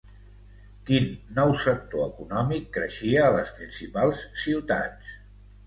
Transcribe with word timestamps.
Quin 0.87 1.05
nou 1.39 1.53
sector 1.65 2.07
econòmic 2.09 2.67
creixia 2.79 3.21
a 3.29 3.37
les 3.37 3.55
principals 3.61 4.25
ciutats? 4.49 5.17